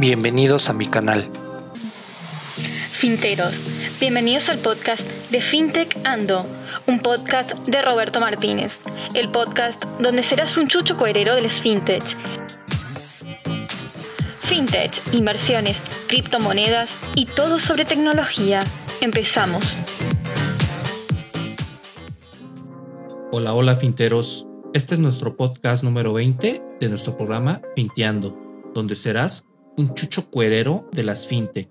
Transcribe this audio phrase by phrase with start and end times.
[0.00, 1.28] Bienvenidos a mi canal.
[2.54, 3.52] Finteros,
[4.00, 6.46] bienvenidos al podcast de FinTech Ando,
[6.86, 8.78] un podcast de Roberto Martínez,
[9.12, 12.02] el podcast donde serás un chucho coherero del FinTech.
[14.40, 15.76] FinTech, inversiones,
[16.08, 18.60] criptomonedas y todo sobre tecnología.
[19.02, 19.76] Empezamos.
[23.32, 24.46] Hola, hola finteros.
[24.72, 28.34] Este es nuestro podcast número 20 de nuestro programa Finteando,
[28.72, 29.44] donde serás
[29.76, 31.70] un chucho cuerero de las fintech.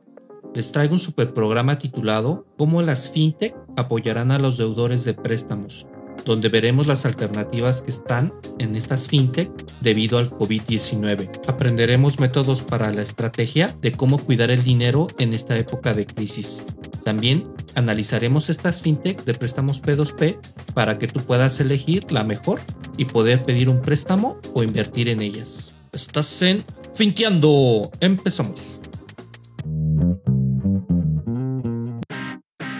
[0.55, 5.87] Les traigo un super programa titulado Cómo las fintech apoyarán a los deudores de préstamos,
[6.25, 11.47] donde veremos las alternativas que están en estas fintech debido al COVID-19.
[11.47, 16.63] Aprenderemos métodos para la estrategia de cómo cuidar el dinero en esta época de crisis.
[17.03, 17.43] También
[17.75, 20.39] analizaremos estas fintech de préstamos P2P
[20.73, 22.59] para que tú puedas elegir la mejor
[22.97, 25.75] y poder pedir un préstamo o invertir en ellas.
[25.91, 26.63] Estás en
[26.99, 27.91] Finteando.
[28.01, 28.81] Empezamos.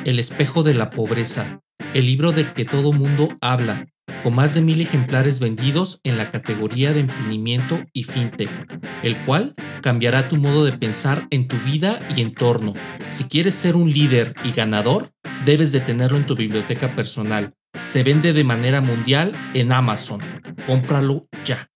[0.04, 1.62] El espejo de la pobreza,
[1.94, 3.88] el libro del que todo mundo habla,
[4.22, 8.52] con más de mil ejemplares vendidos en la categoría de emprendimiento y fintech,
[9.04, 12.74] el cual cambiará tu modo de pensar en tu vida y entorno.
[13.12, 15.08] Si quieres ser un líder y ganador,
[15.46, 17.54] debes de tenerlo en tu biblioteca personal.
[17.80, 20.20] Se vende de manera mundial en Amazon.
[20.68, 21.70] Cómpralo ya.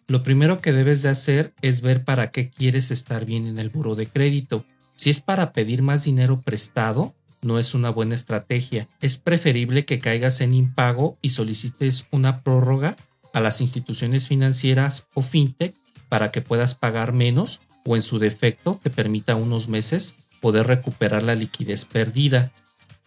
[0.08, 3.70] Lo primero que debes de hacer es ver para qué quieres estar bien en el
[3.70, 4.64] buro de crédito.
[4.96, 8.88] Si es para pedir más dinero prestado, no es una buena estrategia.
[9.02, 12.96] Es preferible que caigas en impago y solicites una prórroga
[13.34, 15.74] a las instituciones financieras o fintech
[16.10, 21.24] para que puedas pagar menos o en su defecto te permita unos meses poder recuperar
[21.24, 22.52] la liquidez perdida.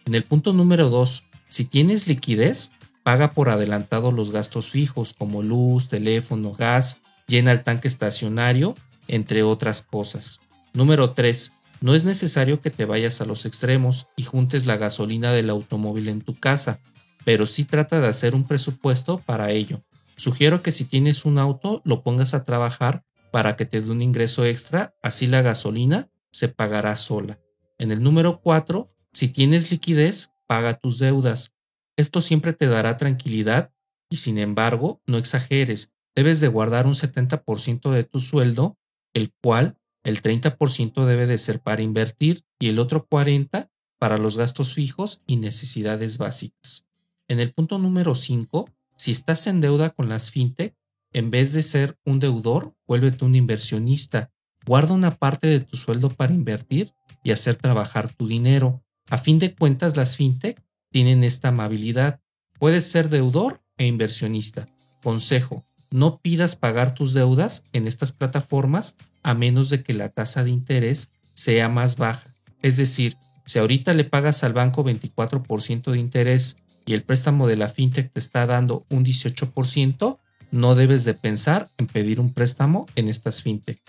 [0.05, 2.71] En el punto número 2, si tienes liquidez,
[3.03, 8.75] paga por adelantado los gastos fijos como luz, teléfono, gas, llena el tanque estacionario,
[9.07, 10.41] entre otras cosas.
[10.73, 11.53] Número 3.
[11.81, 16.09] No es necesario que te vayas a los extremos y juntes la gasolina del automóvil
[16.09, 16.79] en tu casa,
[17.25, 19.81] pero sí trata de hacer un presupuesto para ello.
[20.21, 24.03] Sugiero que si tienes un auto lo pongas a trabajar para que te dé un
[24.03, 27.39] ingreso extra, así la gasolina se pagará sola.
[27.79, 31.55] En el número 4, si tienes liquidez, paga tus deudas.
[31.97, 33.73] Esto siempre te dará tranquilidad
[34.11, 38.77] y sin embargo, no exageres, debes de guardar un 70% de tu sueldo,
[39.15, 44.37] el cual el 30% debe de ser para invertir y el otro 40% para los
[44.37, 46.85] gastos fijos y necesidades básicas.
[47.27, 48.69] En el punto número 5,
[49.01, 50.75] si estás en deuda con las fintech,
[51.11, 54.29] en vez de ser un deudor, vuélvete un inversionista.
[54.63, 56.93] Guarda una parte de tu sueldo para invertir
[57.23, 58.83] y hacer trabajar tu dinero.
[59.09, 62.21] A fin de cuentas, las fintech tienen esta amabilidad.
[62.59, 64.67] Puedes ser deudor e inversionista.
[65.01, 70.43] Consejo, no pidas pagar tus deudas en estas plataformas a menos de que la tasa
[70.43, 72.35] de interés sea más baja.
[72.61, 77.55] Es decir, Si ahorita le pagas al banco 24% de interés y el préstamo de
[77.55, 80.19] la fintech te está dando un 18%,
[80.51, 83.79] no debes de pensar en pedir un préstamo en estas fintech.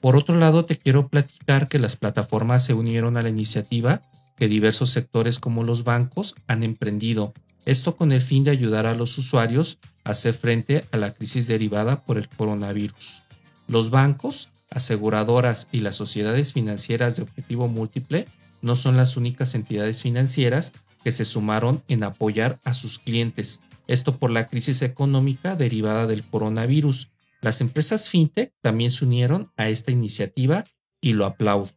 [0.00, 4.02] Por otro lado, te quiero platicar que las plataformas se unieron a la iniciativa
[4.36, 7.32] que diversos sectores como los bancos han emprendido,
[7.64, 11.46] esto con el fin de ayudar a los usuarios a hacer frente a la crisis
[11.46, 13.24] derivada por el coronavirus.
[13.66, 18.28] Los bancos, aseguradoras y las sociedades financieras de objetivo múltiple
[18.62, 20.72] no son las únicas entidades financieras
[21.06, 26.24] que se sumaron en apoyar a sus clientes, esto por la crisis económica derivada del
[26.24, 27.10] coronavirus.
[27.40, 30.64] Las empresas fintech también se unieron a esta iniciativa
[31.00, 31.70] y lo aplaudo.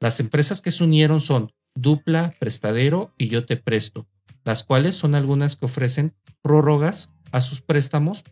[0.00, 4.08] Las empresas que se unieron son Dupla, Prestadero y Yo Te Presto,
[4.42, 6.12] las cuales son algunas que ofrecen
[6.42, 8.24] prórrogas a sus préstamos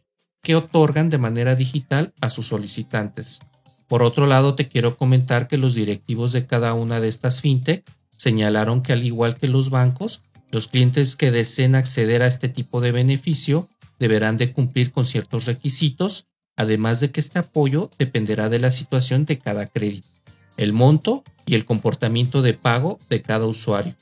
[0.43, 3.39] que otorgan de manera digital a sus solicitantes.
[3.87, 7.89] Por otro lado, te quiero comentar que los directivos de cada una de estas fintech
[8.17, 10.23] señalaron que al igual que los bancos,
[10.53, 15.47] los clientes que deseen acceder a este tipo de beneficio deberán de cumplir con ciertos
[15.47, 16.27] requisitos,
[16.57, 20.09] además de que este apoyo dependerá de la situación de cada crédito,
[20.59, 23.95] el monto y el comportamiento de pago de cada usuario.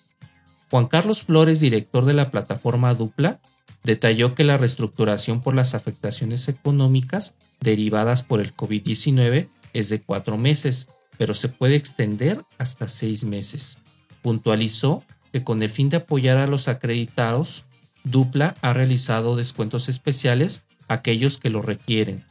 [0.71, 3.41] Juan Carlos Flores, director de la plataforma Dupla,
[3.85, 10.37] detalló que la reestructuración por las afectaciones económicas derivadas por el COVID-19 es de cuatro
[10.37, 13.79] meses, pero se puede extender hasta seis meses.
[14.23, 17.65] Puntualizó que con el fin de apoyar a los acreditados,
[18.05, 22.25] Dupla ha realizado descuentos especiales a aquellos que lo requieren,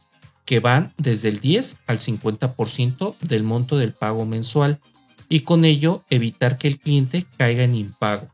[0.44, 4.80] que van desde el 10 al 50% del monto del pago mensual
[5.28, 8.28] y con ello evitar que el cliente caiga en impago.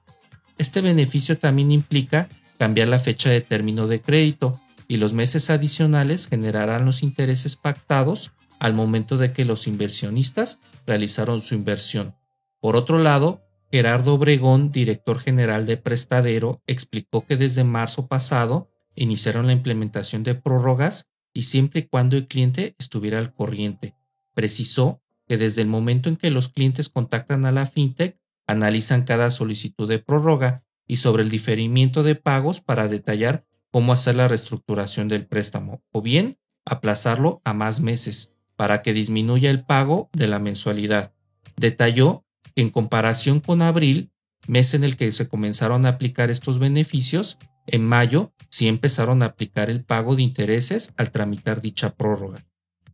[0.58, 2.28] Este beneficio también implica
[2.58, 4.58] cambiar la fecha de término de crédito
[4.88, 11.40] y los meses adicionales generarán los intereses pactados al momento de que los inversionistas realizaron
[11.40, 12.14] su inversión.
[12.60, 13.45] Por otro lado,
[13.76, 20.34] Gerardo Obregón, director general de Prestadero, explicó que desde marzo pasado iniciaron la implementación de
[20.34, 23.94] prórrogas y siempre y cuando el cliente estuviera al corriente.
[24.32, 29.30] Precisó que desde el momento en que los clientes contactan a la fintech, analizan cada
[29.30, 35.08] solicitud de prórroga y sobre el diferimiento de pagos para detallar cómo hacer la reestructuración
[35.08, 40.38] del préstamo o bien aplazarlo a más meses para que disminuya el pago de la
[40.38, 41.12] mensualidad.
[41.58, 44.10] Detalló en comparación con abril,
[44.46, 49.26] mes en el que se comenzaron a aplicar estos beneficios, en mayo sí empezaron a
[49.26, 52.44] aplicar el pago de intereses al tramitar dicha prórroga.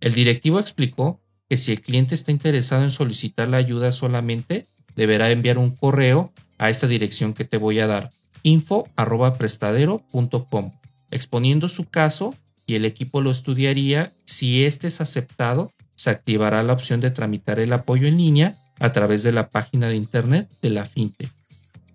[0.00, 4.66] El directivo explicó que si el cliente está interesado en solicitar la ayuda solamente,
[4.96, 8.10] deberá enviar un correo a esta dirección que te voy a dar,
[8.42, 10.72] info@prestadero.com,
[11.10, 12.34] exponiendo su caso
[12.66, 14.12] y el equipo lo estudiaría.
[14.24, 18.92] Si este es aceptado, se activará la opción de tramitar el apoyo en línea a
[18.92, 21.30] través de la página de internet de la fintech.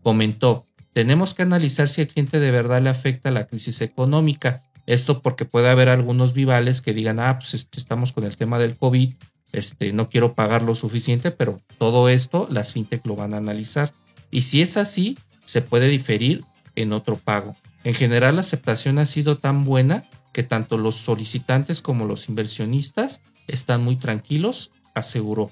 [0.03, 4.63] Comentó, tenemos que analizar si el cliente de verdad le afecta la crisis económica.
[4.85, 8.57] Esto porque puede haber algunos vivales que digan, ah, pues este, estamos con el tema
[8.57, 9.13] del COVID
[9.51, 13.91] este, no quiero pagar lo suficiente, pero todo esto las fintech lo van a analizar.
[14.29, 16.43] Y si es así, se puede diferir
[16.75, 17.55] en otro pago.
[17.83, 23.21] En general, la aceptación ha sido tan buena que tanto los solicitantes como los inversionistas
[23.47, 25.51] están muy tranquilos, aseguró.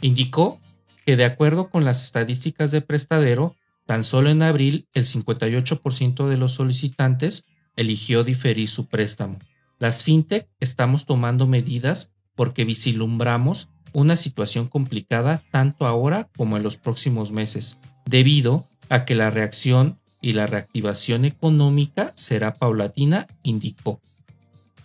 [0.00, 0.60] Indicó
[1.08, 3.56] que de acuerdo con las estadísticas de prestadero,
[3.86, 9.38] tan solo en abril el 58% de los solicitantes eligió diferir su préstamo.
[9.78, 16.76] Las fintech estamos tomando medidas porque vislumbramos una situación complicada tanto ahora como en los
[16.76, 23.98] próximos meses, debido a que la reacción y la reactivación económica será paulatina, indicó.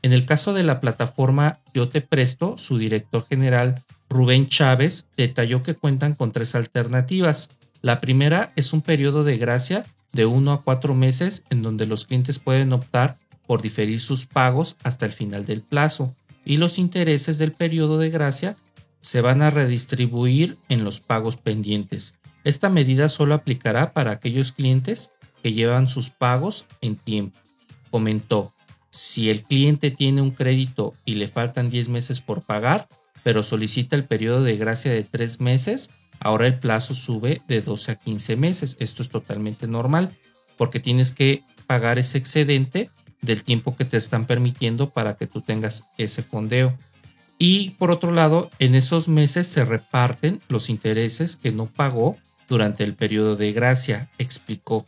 [0.04, 3.84] En el caso de la plataforma Yo Te Presto, su director general
[4.14, 7.50] Rubén Chávez detalló que cuentan con tres alternativas.
[7.82, 12.06] La primera es un periodo de gracia de uno a cuatro meses en donde los
[12.06, 13.18] clientes pueden optar
[13.48, 16.16] por diferir sus pagos hasta el final del plazo
[16.46, 18.56] y los intereses del periodo de gracia
[19.02, 22.14] se van a redistribuir en los pagos pendientes.
[22.44, 27.38] Esta medida solo aplicará para aquellos clientes que llevan sus pagos en tiempo.
[27.90, 28.54] Comentó,
[28.92, 32.88] si el cliente tiene un crédito y le faltan 10 meses por pagar,
[33.24, 37.92] pero solicita el periodo de gracia de 3 meses, ahora el plazo sube de 12
[37.92, 38.78] a 15 meses.
[38.80, 40.18] Esto es totalmente normal
[40.58, 42.90] porque tienes que pagar ese excedente
[43.22, 46.78] del tiempo que te están permitiendo para que tú tengas ese fondeo.
[47.40, 52.84] Y por otro lado, en esos meses se reparten los intereses que no pagó durante
[52.84, 54.86] el periodo de gracia, explicó.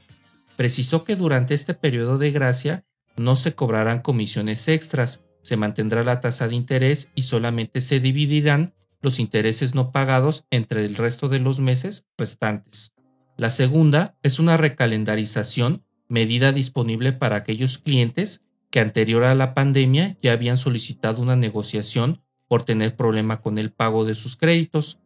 [0.55, 2.85] Precisó que durante este periodo de gracia
[3.17, 8.73] no se cobrarán comisiones extras, se mantendrá la tasa de interés y solamente se dividirán
[9.03, 12.93] los intereses no pagados entre el resto de los meses restantes.
[13.37, 20.17] La segunda es una recalendarización medida disponible para aquellos clientes que anterior a la pandemia
[20.19, 24.99] ya habían solicitado una negociación por tener problema con el pago de sus créditos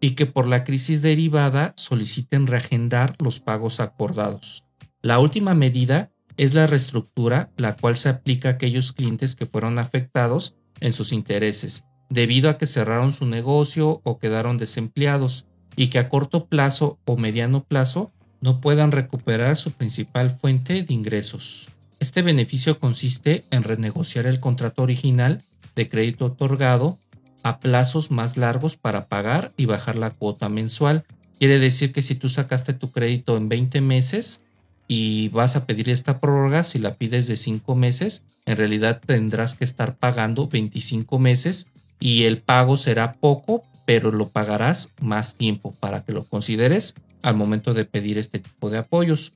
[0.00, 4.64] y que por la crisis derivada soliciten reagendar los pagos acordados.
[5.02, 9.78] La última medida es la reestructura, la cual se aplica a aquellos clientes que fueron
[9.78, 15.98] afectados en sus intereses, debido a que cerraron su negocio o quedaron desempleados, y que
[15.98, 21.70] a corto plazo o mediano plazo no puedan recuperar su principal fuente de ingresos.
[21.98, 25.42] Este beneficio consiste en renegociar el contrato original
[25.74, 26.98] de crédito otorgado
[27.42, 31.04] a plazos más largos para pagar y bajar la cuota mensual.
[31.38, 34.42] Quiere decir que si tú sacaste tu crédito en 20 meses
[34.86, 39.54] y vas a pedir esta prórroga, si la pides de 5 meses, en realidad tendrás
[39.54, 45.72] que estar pagando 25 meses y el pago será poco, pero lo pagarás más tiempo
[45.80, 49.32] para que lo consideres al momento de pedir este tipo de apoyos.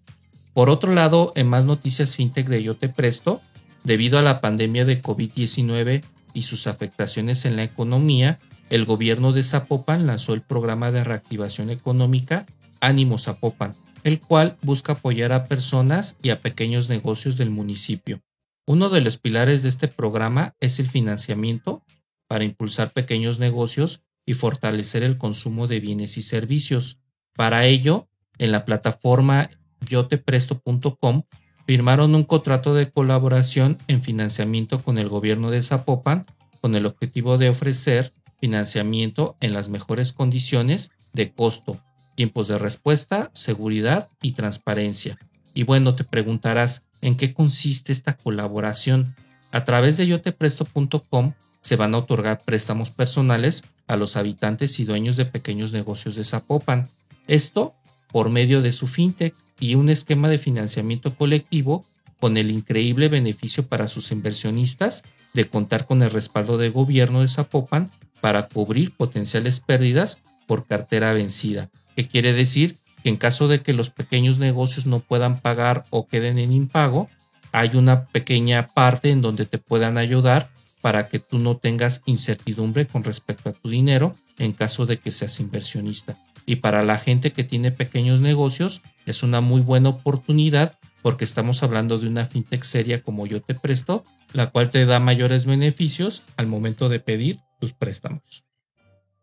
[0.52, 3.40] Por otro lado, en más noticias fintech de Yo Te Presto,
[3.84, 6.02] debido a la pandemia de COVID-19
[6.34, 8.38] y sus afectaciones en la economía,
[8.68, 12.46] el gobierno de Zapopan lanzó el programa de reactivación económica
[12.80, 13.74] Ánimo Zapopan,
[14.08, 18.20] el cual busca apoyar a personas y a pequeños negocios del municipio.
[18.66, 21.82] Uno de los pilares de este programa es el financiamiento
[22.28, 26.98] para impulsar pequeños negocios y fortalecer el consumo de bienes y servicios.
[27.34, 29.48] Para ello, en la plataforma
[29.88, 31.22] yotepresto.com
[31.66, 36.26] firmaron un contrato de colaboración en financiamiento con el gobierno de Zapopan
[36.60, 41.80] con el objetivo de ofrecer financiamiento en las mejores condiciones de costo,
[42.18, 45.16] tiempos de respuesta, seguridad y transparencia.
[45.54, 49.14] Y bueno, te preguntarás, ¿en qué consiste esta colaboración?
[49.52, 55.16] A través de yotepresto.com se van a otorgar préstamos personales a los habitantes y dueños
[55.16, 56.88] de pequeños negocios de Zapopan.
[57.28, 57.76] Esto
[58.10, 61.84] por medio de su fintech y un esquema de financiamiento colectivo
[62.18, 67.28] con el increíble beneficio para sus inversionistas de contar con el respaldo de gobierno de
[67.28, 73.60] Zapopan para cubrir potenciales pérdidas por cartera vencida, que quiere decir que en caso de
[73.60, 77.08] que los pequeños negocios no puedan pagar o queden en impago,
[77.50, 80.48] hay una pequeña parte en donde te puedan ayudar
[80.80, 85.10] para que tú no tengas incertidumbre con respecto a tu dinero en caso de que
[85.10, 86.16] seas inversionista.
[86.46, 91.64] Y para la gente que tiene pequeños negocios es una muy buena oportunidad porque estamos
[91.64, 96.22] hablando de una fintech seria como yo te presto, la cual te da mayores beneficios
[96.36, 98.44] al momento de pedir tus préstamos.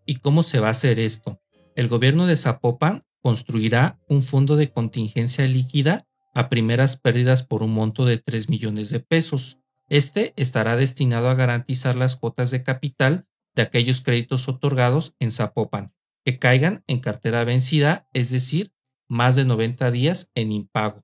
[0.06, 1.40] ¿Y cómo se va a hacer esto?
[1.76, 7.74] El gobierno de Zapopan construirá un fondo de contingencia líquida a primeras pérdidas por un
[7.74, 9.60] monto de 3 millones de pesos.
[9.90, 15.94] Este estará destinado a garantizar las cuotas de capital de aquellos créditos otorgados en Zapopan
[16.24, 18.74] que caigan en cartera vencida, es decir,
[19.08, 21.04] más de 90 días en impago.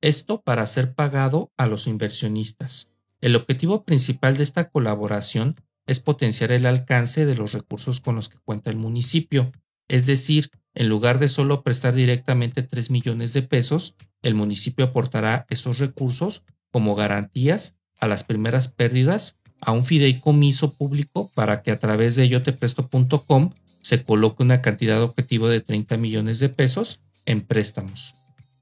[0.00, 2.92] Esto para ser pagado a los inversionistas.
[3.20, 5.56] El objetivo principal de esta colaboración
[5.86, 9.50] es potenciar el alcance de los recursos con los que cuenta el municipio,
[9.88, 15.46] es decir, en lugar de solo prestar directamente 3 millones de pesos, el municipio aportará
[15.48, 21.78] esos recursos como garantías a las primeras pérdidas a un fideicomiso público para que a
[21.78, 23.50] través de yotepresto.com
[23.80, 28.14] se coloque una cantidad objetivo de 30 millones de pesos en préstamos.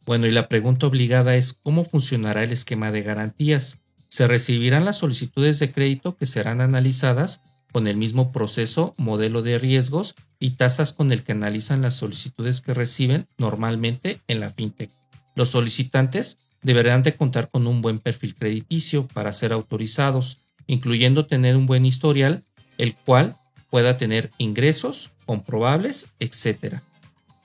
[0.04, 3.78] Bueno, y la pregunta obligada es cómo funcionará el esquema de garantías.
[4.08, 7.40] Se recibirán las solicitudes de crédito que serán analizadas
[7.72, 12.60] con el mismo proceso, modelo de riesgos y tasas con el que analizan las solicitudes
[12.60, 14.90] que reciben normalmente en la fintech.
[15.36, 21.56] Los solicitantes deberán de contar con un buen perfil crediticio para ser autorizados, incluyendo tener
[21.56, 22.42] un buen historial,
[22.76, 23.36] el cual
[23.70, 26.78] pueda tener ingresos comprobables, etc.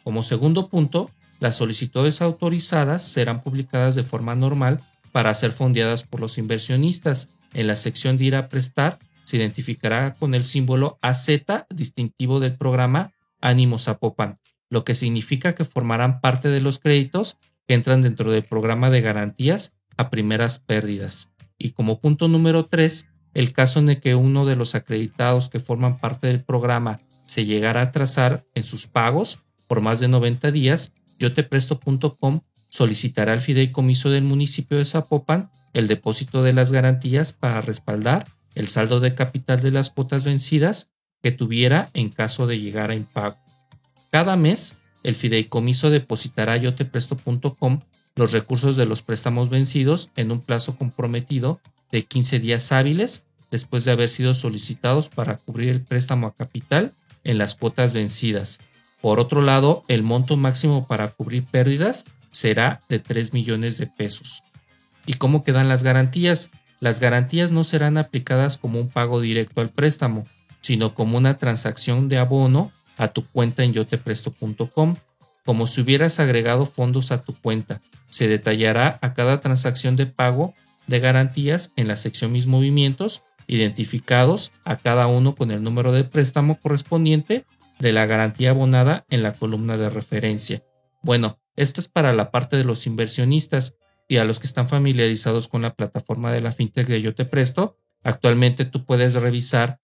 [0.04, 6.20] Como segundo punto, las solicitudes autorizadas serán publicadas de forma normal para ser fondeadas por
[6.20, 7.30] los inversionistas.
[7.54, 11.30] En la sección de ir a prestar se identificará con el símbolo AZ
[11.70, 14.38] distintivo del programa Ánimo Zapopan,
[14.70, 19.02] lo que significa que formarán parte de los créditos que entran dentro del programa de
[19.02, 21.34] garantías a primeras pérdidas.
[21.58, 25.60] Y como punto número 3, el caso en el que uno de los acreditados que
[25.60, 30.52] forman parte del programa se llegara a atrasar en sus pagos por más de 90
[30.52, 37.60] días, yotepresto.com solicitará al fideicomiso del municipio de Zapopan el depósito de las garantías para
[37.60, 38.26] respaldar
[38.58, 40.90] el saldo de capital de las cuotas vencidas
[41.22, 43.38] que tuviera en caso de llegar a impago.
[44.10, 47.82] Cada mes, el fideicomiso depositará a yotepresto.com
[48.16, 51.62] los recursos de los préstamos vencidos en un plazo comprometido
[51.92, 56.94] de 15 días hábiles después de haber sido solicitados para cubrir el préstamo a capital
[57.24, 58.60] en las cuotas vencidas.
[59.02, 64.42] Por otro lado, el monto máximo para cubrir pérdidas será de 3 millones de pesos.
[65.06, 66.50] ¿Y cómo quedan las garantías?
[66.80, 70.26] Las garantías no serán aplicadas como un pago directo al préstamo,
[70.62, 74.96] sino como una transacción de abono a tu cuenta en yotepresto.com,
[75.46, 77.82] como si hubieras agregado fondos a tu cuenta.
[78.10, 80.54] Se detallará a cada transacción de pago
[80.88, 86.04] de garantías en la sección Mis movimientos, identificados a cada uno con el número de
[86.04, 87.46] préstamo correspondiente
[87.80, 90.64] de la garantía abonada en la columna de referencia.
[91.02, 93.76] Bueno, esto es para la parte de los inversionistas
[94.08, 97.26] y a los que están familiarizados con la plataforma de la fintech de Yo Te
[97.26, 97.78] Presto.
[98.04, 99.82] Actualmente tú puedes revisar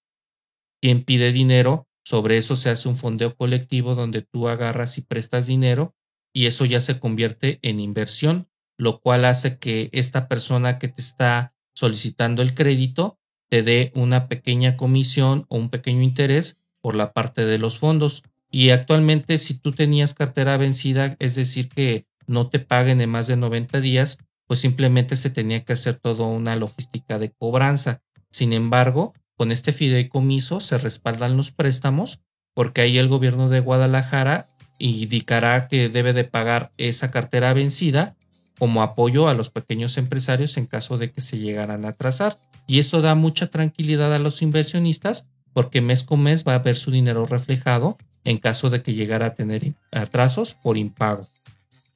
[0.82, 1.88] quién pide dinero.
[2.06, 5.96] Sobre eso se hace un fondeo colectivo donde tú agarras y prestas dinero
[6.34, 11.02] y eso ya se convierte en inversión, lo cual hace que esta persona que te
[11.02, 17.14] está solicitando el crédito te dé una pequeña comisión o un pequeño interés por la
[17.14, 18.24] parte de los fondos.
[18.50, 23.28] Y actualmente si tú tenías cartera vencida, es decir, que no te paguen en más
[23.28, 28.02] de 90 días, pues simplemente se tenía que hacer toda una logística de cobranza.
[28.30, 32.22] Sin embargo, con este fideicomiso se respaldan los préstamos
[32.54, 34.48] porque ahí el gobierno de Guadalajara
[34.80, 38.16] indicará que debe de pagar esa cartera vencida
[38.60, 42.40] como apoyo a los pequeños empresarios en caso de que se llegaran a atrasar.
[42.68, 46.76] Y eso da mucha tranquilidad a los inversionistas porque mes con mes va a ver
[46.76, 51.28] su dinero reflejado en caso de que llegara a tener atrasos por impago.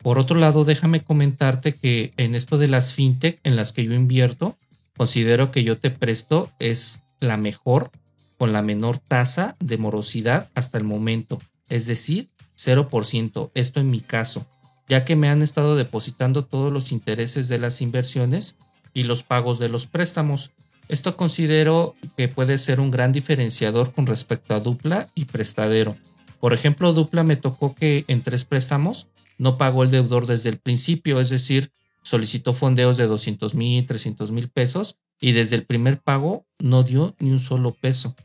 [0.01, 3.94] Por otro lado, déjame comentarte que en esto de las fintech en las que yo
[3.94, 4.58] invierto,
[4.96, 7.92] considero que yo te presto es la mejor
[8.38, 14.00] con la menor tasa de morosidad hasta el momento, es decir, 0%, esto en mi
[14.00, 14.46] caso,
[14.88, 18.56] ya que me han estado depositando todos los intereses de las inversiones
[18.94, 20.51] y los pagos de los préstamos.
[20.88, 25.98] Esto considero que puede ser un gran diferenciador con respecto a dupla y prestadero.
[26.39, 30.58] Por ejemplo, dupla me tocó que en tres préstamos no pagó el deudor desde el
[30.58, 36.00] principio, es decir, solicitó fondeos de 200 mil, 300 mil pesos y desde el primer
[36.00, 38.16] pago no dio ni un solo peso.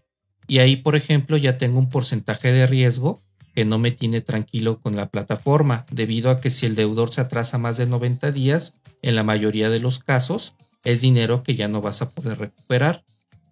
[0.47, 3.23] Y ahí, por ejemplo, ya tengo un porcentaje de riesgo
[3.55, 7.21] que no me tiene tranquilo con la plataforma, debido a que si el deudor se
[7.21, 11.69] atrasa más de 90 días, en la mayoría de los casos, es dinero que ya
[11.69, 13.05] no vas a poder recuperar.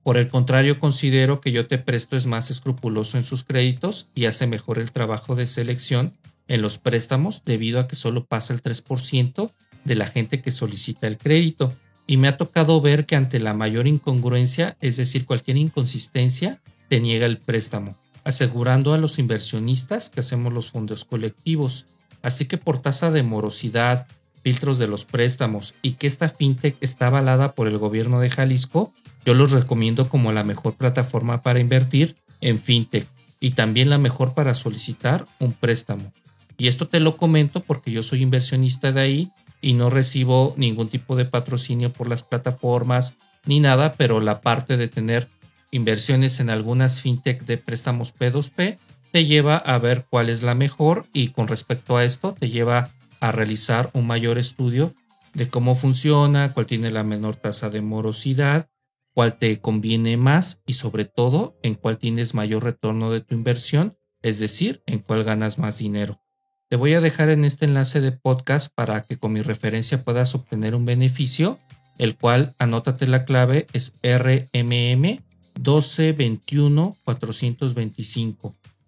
[0.02, 4.24] Por el contrario, considero que yo te presto es más escrupuloso en sus créditos y
[4.24, 6.14] hace mejor el trabajo de selección
[6.50, 9.52] en los préstamos debido a que solo pasa el 3%
[9.84, 11.74] de la gente que solicita el crédito.
[12.08, 16.98] Y me ha tocado ver que ante la mayor incongruencia, es decir, cualquier inconsistencia, te
[16.98, 21.86] niega el préstamo, asegurando a los inversionistas que hacemos los fondos colectivos.
[22.20, 24.08] Así que por tasa de morosidad,
[24.42, 28.92] filtros de los préstamos y que esta fintech está avalada por el gobierno de Jalisco,
[29.24, 33.06] yo los recomiendo como la mejor plataforma para invertir en fintech
[33.38, 36.12] y también la mejor para solicitar un préstamo.
[36.60, 39.30] Y esto te lo comento porque yo soy inversionista de ahí
[39.62, 43.14] y no recibo ningún tipo de patrocinio por las plataformas
[43.46, 45.26] ni nada, pero la parte de tener
[45.70, 48.76] inversiones en algunas fintech de préstamos P2P
[49.10, 52.90] te lleva a ver cuál es la mejor y con respecto a esto te lleva
[53.20, 54.94] a realizar un mayor estudio
[55.32, 58.68] de cómo funciona, cuál tiene la menor tasa de morosidad,
[59.14, 63.96] cuál te conviene más y sobre todo en cuál tienes mayor retorno de tu inversión,
[64.20, 66.20] es decir, en cuál ganas más dinero.
[66.70, 70.36] Te voy a dejar en este enlace de podcast para que con mi referencia puedas
[70.36, 71.58] obtener un beneficio,
[71.98, 75.18] el cual anótate la clave es RMM
[75.56, 76.96] 1221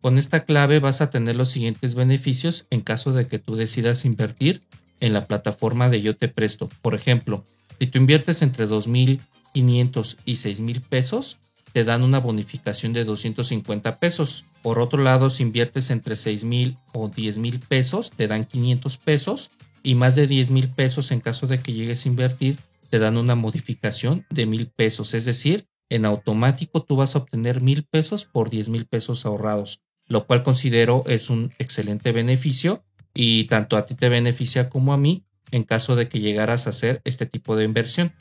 [0.01, 4.05] Con esta clave vas a tener los siguientes beneficios en caso de que tú decidas
[4.05, 4.63] invertir
[5.01, 6.69] en la plataforma de Yo Te Presto.
[6.83, 7.43] Por ejemplo,
[7.81, 11.41] si tú inviertes entre 2.500 y 6.000 pesos,
[11.73, 14.45] te dan una bonificación de 250 pesos.
[14.63, 18.99] Por otro lado, si inviertes entre 6 mil o 10 mil pesos, te dan 500
[18.99, 19.51] pesos
[19.83, 22.59] y más de 10 mil pesos en caso de que llegues a invertir,
[22.91, 25.15] te dan una modificación de mil pesos.
[25.15, 29.81] Es decir, en automático tú vas a obtener mil pesos por 10 mil pesos ahorrados,
[30.07, 34.97] lo cual considero es un excelente beneficio y tanto a ti te beneficia como a
[34.97, 38.13] mí en caso de que llegaras a hacer este tipo de inversión.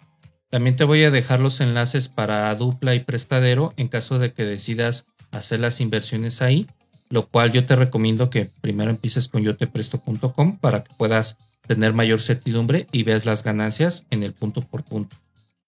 [0.52, 4.44] También te voy a dejar los enlaces para dupla y prestadero en caso de que
[4.44, 6.68] decidas hacer las inversiones ahí,
[7.10, 11.38] lo cual yo te recomiendo que primero empieces con yotepresto.com para que puedas
[11.68, 15.16] tener mayor certidumbre y veas las ganancias en el punto por punto.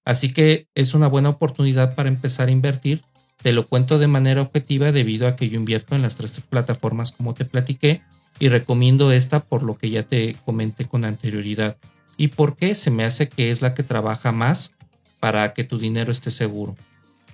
[0.03, 3.03] Así que es una buena oportunidad para empezar a invertir.
[3.41, 7.13] Te lo cuento de manera objetiva debido a que yo invierto en las tres plataformas
[7.13, 8.01] como te platiqué
[8.37, 11.77] y recomiendo esta por lo que ya te comenté con anterioridad
[12.17, 14.73] y por qué se me hace que es la que trabaja más
[15.19, 16.75] para que tu dinero esté seguro.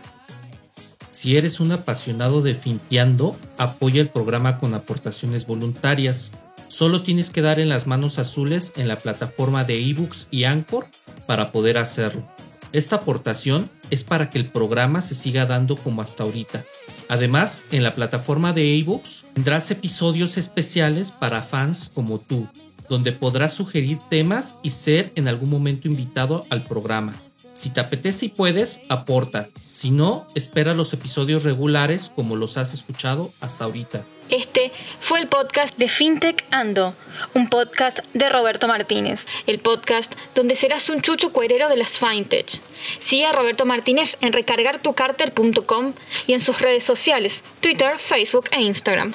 [1.11, 6.33] Si eres un apasionado de Finteando, apoya el programa con aportaciones voluntarias.
[6.68, 10.87] Solo tienes que dar en las manos azules en la plataforma de ebooks y Anchor
[11.27, 12.29] para poder hacerlo.
[12.74, 16.62] Esta aportación es para que el programa se siga dando como hasta ahorita.
[17.09, 22.48] Además, en la plataforma de ebooks tendrás episodios especiales para fans como tú,
[22.90, 27.14] donde podrás sugerir temas y ser en algún momento invitado al programa.
[27.59, 29.49] Si te apetece y puedes, aporta.
[29.73, 34.07] Si no, espera los episodios regulares como los has escuchado hasta ahorita.
[34.31, 36.94] Este fue el podcast de FinTech Ando,
[37.35, 42.61] un podcast de Roberto Martínez, el podcast donde serás un chucho cuerero de las FinTech.
[43.01, 45.94] Sigue a Roberto Martínez en recargartucarter.com
[46.29, 49.14] y en sus redes sociales, Twitter, Facebook e Instagram.